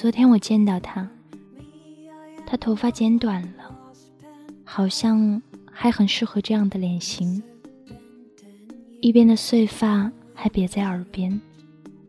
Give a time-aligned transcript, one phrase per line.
[0.00, 1.10] 昨天我见到他，
[2.46, 3.76] 他头发剪短了，
[4.62, 5.42] 好像
[5.72, 7.42] 还很适合这样的脸型。
[9.00, 11.40] 一边的碎发还别在耳边，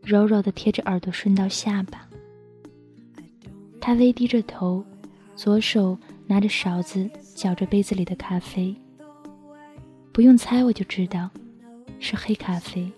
[0.04, 2.08] 柔柔的贴着耳朵顺到下巴。
[3.80, 4.84] 他微低着头，
[5.34, 5.98] 左手
[6.28, 8.72] 拿着勺子搅着杯子里的咖啡。
[10.12, 11.28] 不用猜，我就知道
[11.98, 12.88] 是黑咖啡。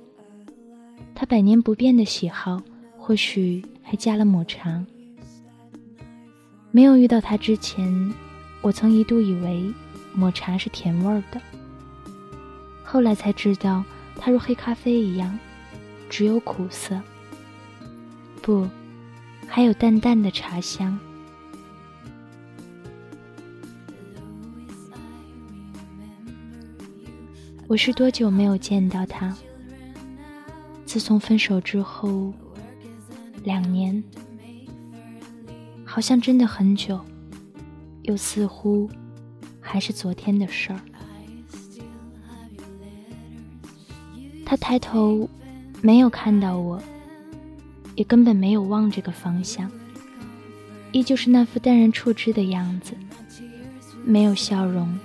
[1.14, 2.62] 他百年不变的喜好，
[3.04, 4.80] 或许还加了抹茶。
[6.70, 8.14] 没有遇到他之前，
[8.60, 9.74] 我曾一度以为
[10.14, 11.40] 抹茶是甜味儿的。
[12.84, 13.84] 后来才知道，
[14.20, 15.36] 它如黑咖啡一样，
[16.08, 16.98] 只有苦涩。
[18.40, 18.68] 不，
[19.48, 20.96] 还有淡淡的茶香。
[27.66, 29.36] 我是多久没有见到他？
[30.86, 32.32] 自从分手之后，
[33.44, 34.02] 两年，
[35.84, 37.00] 好像真的很久，
[38.02, 38.88] 又似乎
[39.60, 40.80] 还是昨天的事儿。
[44.44, 45.28] 他抬头，
[45.80, 46.82] 没有看到我，
[47.94, 49.70] 也根本没有望这个方向，
[50.92, 52.94] 依旧是那副淡然处之的样子，
[54.04, 54.98] 没有笑容。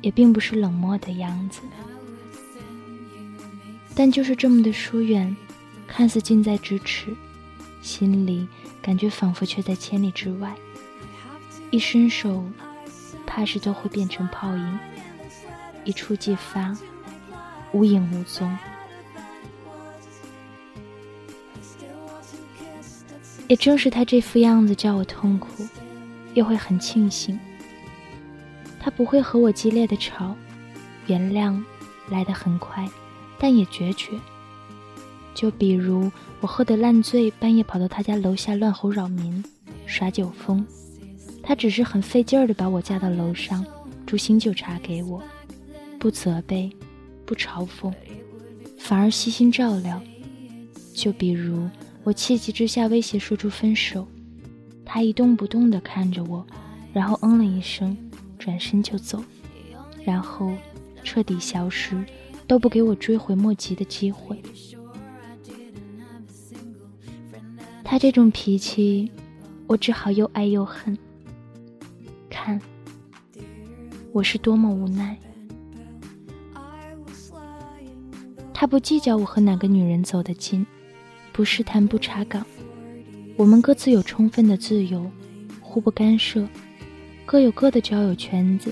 [0.00, 1.60] 也并不是冷漠的样子，
[3.96, 5.36] 但就是这么的疏远，
[5.88, 7.12] 看似近在咫尺，
[7.88, 8.46] 心里
[8.82, 10.54] 感觉仿佛却在千里之外。
[11.70, 12.44] 一伸手，
[13.26, 14.78] 怕是都会变成泡影；
[15.84, 16.76] 一触即发，
[17.72, 18.54] 无影无踪。
[23.48, 25.66] 也正是他这副样子，叫我痛苦，
[26.34, 27.40] 又会很庆幸。
[28.78, 30.36] 他不会和我激烈的吵，
[31.06, 31.58] 原谅
[32.10, 32.86] 来得很快，
[33.38, 34.20] 但也决绝。
[35.38, 36.10] 就比如
[36.40, 39.44] 我喝得烂醉，半夜跑到他家楼下乱吼扰民，
[39.86, 40.66] 耍酒疯，
[41.44, 43.64] 他只是很费劲儿的把我架到楼上，
[44.04, 45.22] 煮醒酒茶给我，
[45.96, 46.68] 不责备，
[47.24, 47.94] 不嘲讽，
[48.80, 50.02] 反而悉心照料。
[50.92, 51.68] 就比如
[52.02, 54.08] 我气急之下威胁说出分手，
[54.84, 56.44] 他一动不动地看着我，
[56.92, 57.96] 然后嗯了一声。
[58.40, 59.22] 转身就走，
[60.04, 60.52] 然后
[61.04, 62.04] 彻底消失，
[62.46, 64.40] 都不给我追悔莫及的机会。
[67.90, 69.10] 他这种脾气，
[69.66, 70.94] 我只好又爱又恨。
[72.28, 72.60] 看，
[74.12, 75.16] 我是多么无奈。
[78.52, 80.66] 他不计较我和哪个女人走得近，
[81.32, 82.44] 不试探不查岗，
[83.38, 85.10] 我们各自有充分的自由，
[85.62, 86.46] 互不干涉。
[87.24, 88.70] 各有各的交友圈子。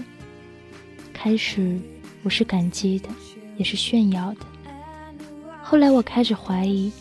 [1.14, 1.80] 开始
[2.22, 3.08] 我是感激的，
[3.56, 4.40] 也是炫耀的。
[5.62, 6.92] 后来我开始怀疑，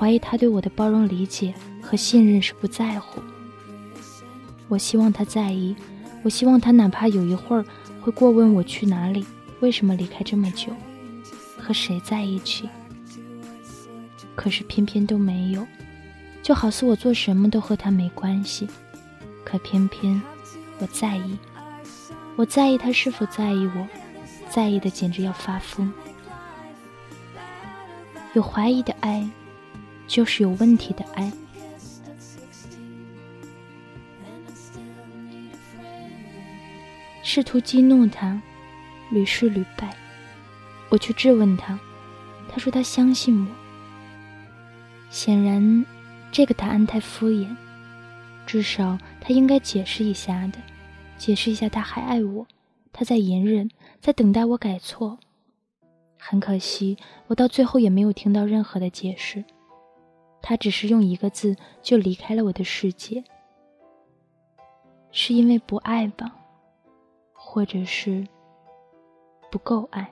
[0.00, 1.52] 怀疑他对我的包容、理解
[1.82, 3.20] 和信任是不在乎。
[4.66, 5.76] 我希望他在意，
[6.22, 7.62] 我希望他哪怕有一会儿
[8.00, 9.26] 会过问我去哪里，
[9.60, 10.72] 为什么离开这么久，
[11.58, 12.66] 和谁在一起。
[14.34, 15.66] 可是偏偏都没有，
[16.42, 18.66] 就好似我做什么都和他没关系。
[19.44, 20.18] 可偏偏。
[20.78, 21.36] 我在意，
[22.36, 23.86] 我在意他是否在意我，
[24.48, 25.92] 在意的简直要发疯。
[28.32, 29.28] 有怀疑的爱，
[30.10, 31.32] 就是有问题的爱。
[37.22, 38.42] 试图激怒他，
[39.12, 39.94] 屡试屡败。
[40.88, 41.78] 我去质问他，
[42.48, 43.48] 他说他相信我。
[45.10, 45.86] 显然，
[46.32, 47.46] 这个答案太敷衍，
[48.44, 50.58] 至少他应该解释一下的。
[51.16, 52.44] 解释一下，他还爱我，
[52.92, 53.70] 他在隐忍，
[54.00, 55.20] 在等待我改错。
[56.18, 59.44] 很可惜，我到最后也没有听到任何的解释。
[60.42, 63.22] 他只是用一个字就离开了我的世界，
[65.12, 66.36] 是因为不爱吧，
[67.32, 68.26] 或者是
[69.50, 70.10] 不够爱。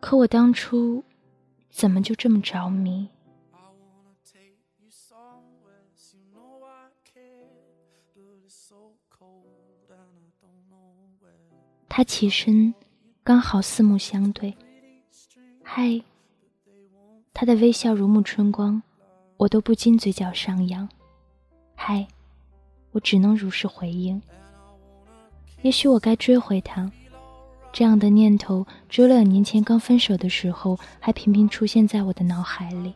[0.00, 1.02] 可我当初
[1.70, 3.08] 怎么就这么着迷？
[11.92, 12.72] 他起身，
[13.22, 14.56] 刚好四目相对。
[15.62, 16.00] 嗨，
[17.32, 18.82] 他的微笑如沐春光，
[19.36, 20.88] 我都不禁嘴角上扬。
[21.74, 22.06] 嗨，
[22.92, 24.20] 我只能如实回应。
[25.62, 26.90] 也许我该追回他，
[27.72, 32.94] 这样的念头，只有两年前刚分手的时候，还频频出现在我的脑海里。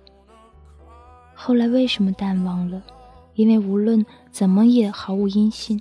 [1.34, 2.82] 后来为什么淡忘了？
[3.34, 5.80] 因为无论怎么也毫无音信。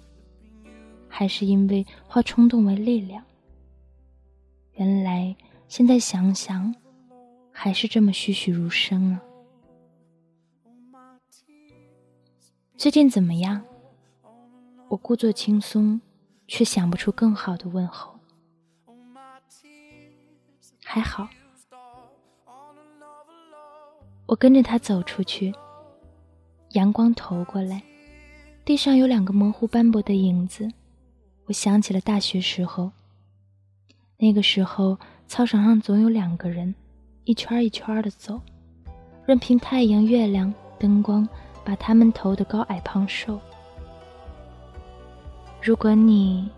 [1.08, 3.24] 还是因为化冲动为力量。
[4.74, 5.36] 原来
[5.68, 6.74] 现在想想，
[7.64, 9.22] 还是这么栩栩如生啊。
[12.76, 13.64] 最近怎么样？
[14.90, 16.02] 我故作轻松，
[16.46, 18.20] 却想不出更好的问候。
[20.84, 21.30] 还好。
[24.26, 25.56] 我跟着他走出去，
[26.72, 27.82] 阳光投过来，
[28.66, 30.70] 地上有两个模糊斑驳的影子。
[31.46, 32.92] 我想起了大学时候，
[34.18, 36.76] 那个时候操场上总有两个人，
[37.26, 38.42] 一圈一圈的走，
[39.26, 41.28] 任凭太阳、月亮、灯光。
[41.66, 43.40] 把他们投的高矮胖瘦。
[45.62, 46.52] 如果你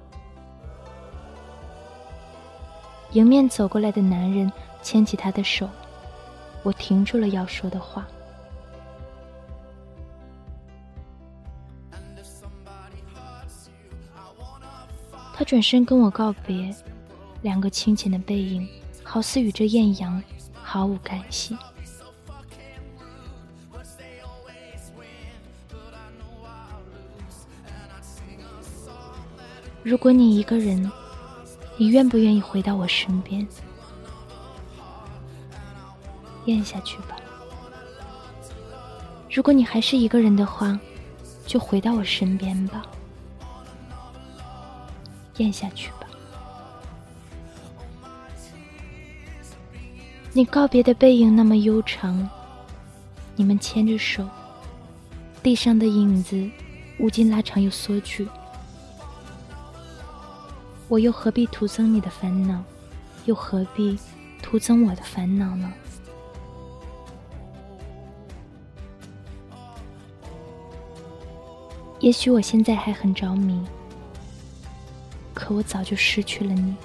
[3.12, 4.52] 迎面走过来的男人
[4.82, 5.70] 牵起她的手，
[6.64, 8.08] 我停住了要说的话。
[15.36, 16.74] 他转身跟我告别，
[17.44, 18.68] 两个清浅的背影，
[19.04, 20.20] 好似与这艳阳
[20.68, 21.56] 毫无干系。
[29.84, 30.92] 如果你一个人，
[31.78, 33.48] 你愿不愿意回到我身边？
[36.46, 37.16] 咽下去吧。
[39.32, 40.80] 如果你还是一个人的话，
[41.46, 42.84] 就回到我身边吧。
[45.38, 45.92] 咽下去
[50.38, 52.30] 你告别的背影那么悠长，
[53.38, 54.28] 你们牵着手，
[55.42, 56.50] 地上的影子
[57.00, 58.28] 无尽拉长又缩去。
[60.90, 62.62] 我又何必徒增你的烦恼，
[63.24, 63.98] 又何必
[64.42, 65.72] 徒增我的烦恼呢？
[72.02, 73.66] 也许我现在还很着迷，
[75.34, 76.76] 可我早就失去了你。